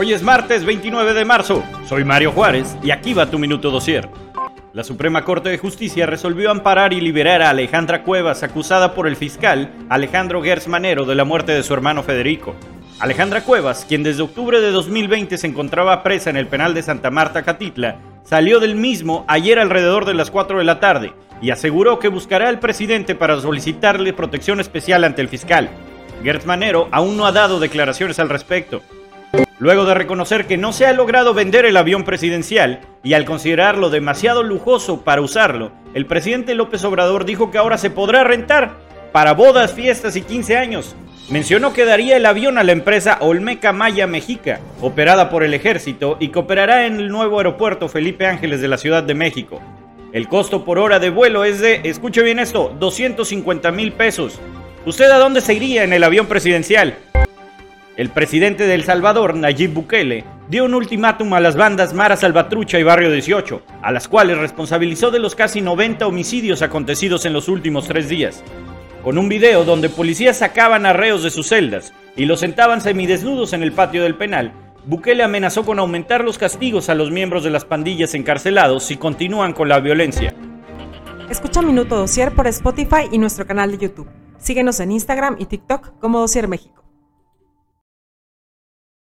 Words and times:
Hoy 0.00 0.12
es 0.12 0.22
martes 0.22 0.64
29 0.64 1.12
de 1.12 1.24
marzo. 1.24 1.64
Soy 1.88 2.04
Mario 2.04 2.30
Juárez 2.30 2.76
y 2.84 2.92
aquí 2.92 3.14
va 3.14 3.32
tu 3.32 3.36
minuto 3.36 3.72
dosier. 3.72 4.08
La 4.72 4.84
Suprema 4.84 5.24
Corte 5.24 5.48
de 5.48 5.58
Justicia 5.58 6.06
resolvió 6.06 6.52
amparar 6.52 6.92
y 6.92 7.00
liberar 7.00 7.42
a 7.42 7.50
Alejandra 7.50 8.04
Cuevas, 8.04 8.44
acusada 8.44 8.94
por 8.94 9.08
el 9.08 9.16
fiscal 9.16 9.74
Alejandro 9.88 10.40
Gers 10.40 10.68
Manero 10.68 11.04
de 11.04 11.16
la 11.16 11.24
muerte 11.24 11.50
de 11.50 11.64
su 11.64 11.74
hermano 11.74 12.04
Federico. 12.04 12.54
Alejandra 13.00 13.42
Cuevas, 13.42 13.84
quien 13.88 14.04
desde 14.04 14.22
octubre 14.22 14.60
de 14.60 14.70
2020 14.70 15.36
se 15.36 15.48
encontraba 15.48 16.04
presa 16.04 16.30
en 16.30 16.36
el 16.36 16.46
penal 16.46 16.74
de 16.74 16.84
Santa 16.84 17.10
Marta, 17.10 17.42
Catitla, 17.42 17.96
salió 18.22 18.60
del 18.60 18.76
mismo 18.76 19.24
ayer 19.26 19.58
alrededor 19.58 20.04
de 20.04 20.14
las 20.14 20.30
4 20.30 20.60
de 20.60 20.64
la 20.64 20.78
tarde 20.78 21.12
y 21.42 21.50
aseguró 21.50 21.98
que 21.98 22.06
buscará 22.06 22.48
al 22.48 22.60
presidente 22.60 23.16
para 23.16 23.40
solicitarle 23.40 24.12
protección 24.12 24.60
especial 24.60 25.02
ante 25.02 25.22
el 25.22 25.28
fiscal. 25.28 25.68
Gertz 26.22 26.46
Manero 26.46 26.86
aún 26.92 27.16
no 27.16 27.26
ha 27.26 27.32
dado 27.32 27.58
declaraciones 27.58 28.20
al 28.20 28.28
respecto. 28.28 28.80
Luego 29.58 29.84
de 29.84 29.94
reconocer 29.94 30.46
que 30.46 30.56
no 30.56 30.72
se 30.72 30.86
ha 30.86 30.92
logrado 30.92 31.34
vender 31.34 31.66
el 31.66 31.76
avión 31.76 32.04
presidencial 32.04 32.80
y 33.02 33.14
al 33.14 33.24
considerarlo 33.24 33.90
demasiado 33.90 34.44
lujoso 34.44 35.02
para 35.02 35.20
usarlo, 35.20 35.72
el 35.94 36.06
presidente 36.06 36.54
López 36.54 36.84
Obrador 36.84 37.24
dijo 37.24 37.50
que 37.50 37.58
ahora 37.58 37.76
se 37.76 37.90
podrá 37.90 38.22
rentar 38.22 38.76
para 39.10 39.34
bodas, 39.34 39.72
fiestas 39.72 40.14
y 40.14 40.22
15 40.22 40.56
años. 40.56 40.94
Mencionó 41.28 41.72
que 41.72 41.84
daría 41.84 42.16
el 42.16 42.24
avión 42.24 42.56
a 42.56 42.62
la 42.62 42.72
empresa 42.72 43.18
Olmeca 43.20 43.72
Maya 43.72 44.06
Mexica, 44.06 44.60
operada 44.80 45.28
por 45.28 45.42
el 45.42 45.52
ejército 45.52 46.16
y 46.20 46.28
que 46.28 46.38
operará 46.38 46.86
en 46.86 46.96
el 46.96 47.08
nuevo 47.08 47.38
aeropuerto 47.38 47.88
Felipe 47.88 48.26
Ángeles 48.26 48.60
de 48.60 48.68
la 48.68 48.78
Ciudad 48.78 49.02
de 49.02 49.14
México. 49.14 49.60
El 50.12 50.28
costo 50.28 50.64
por 50.64 50.78
hora 50.78 51.00
de 51.00 51.10
vuelo 51.10 51.44
es 51.44 51.60
de, 51.60 51.82
escuche 51.84 52.22
bien 52.22 52.38
esto, 52.38 52.74
250 52.78 53.72
mil 53.72 53.92
pesos. 53.92 54.40
¿Usted 54.86 55.10
a 55.10 55.18
dónde 55.18 55.42
se 55.42 55.52
iría 55.52 55.84
en 55.84 55.92
el 55.92 56.04
avión 56.04 56.26
presidencial? 56.26 56.96
El 57.98 58.10
presidente 58.10 58.68
de 58.68 58.76
El 58.76 58.84
Salvador, 58.84 59.34
Nayib 59.34 59.74
Bukele, 59.74 60.24
dio 60.48 60.66
un 60.66 60.74
ultimátum 60.74 61.34
a 61.34 61.40
las 61.40 61.56
bandas 61.56 61.94
Mara 61.94 62.16
Salvatrucha 62.16 62.78
y 62.78 62.84
Barrio 62.84 63.10
18, 63.10 63.60
a 63.82 63.90
las 63.90 64.06
cuales 64.06 64.38
responsabilizó 64.38 65.10
de 65.10 65.18
los 65.18 65.34
casi 65.34 65.60
90 65.60 66.06
homicidios 66.06 66.62
acontecidos 66.62 67.24
en 67.24 67.32
los 67.32 67.48
últimos 67.48 67.88
tres 67.88 68.08
días. 68.08 68.44
Con 69.02 69.18
un 69.18 69.28
video 69.28 69.64
donde 69.64 69.88
policías 69.88 70.36
sacaban 70.36 70.86
arreos 70.86 71.24
de 71.24 71.30
sus 71.30 71.48
celdas 71.48 71.92
y 72.14 72.26
los 72.26 72.38
sentaban 72.38 72.80
semidesnudos 72.80 73.52
en 73.52 73.64
el 73.64 73.72
patio 73.72 74.04
del 74.04 74.14
penal, 74.14 74.52
Bukele 74.86 75.24
amenazó 75.24 75.64
con 75.64 75.80
aumentar 75.80 76.22
los 76.22 76.38
castigos 76.38 76.88
a 76.90 76.94
los 76.94 77.10
miembros 77.10 77.42
de 77.42 77.50
las 77.50 77.64
pandillas 77.64 78.14
encarcelados 78.14 78.84
si 78.84 78.96
continúan 78.96 79.52
con 79.52 79.68
la 79.68 79.80
violencia. 79.80 80.32
Escucha 81.28 81.62
Minuto 81.62 81.96
Dosier 81.96 82.30
por 82.30 82.46
Spotify 82.46 83.08
y 83.10 83.18
nuestro 83.18 83.44
canal 83.44 83.72
de 83.72 83.78
YouTube. 83.78 84.08
Síguenos 84.38 84.78
en 84.78 84.92
Instagram 84.92 85.34
y 85.40 85.46
TikTok 85.46 85.98
como 85.98 86.20
Dosier 86.20 86.46
México. 86.46 86.87